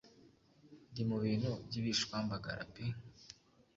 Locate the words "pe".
2.73-2.85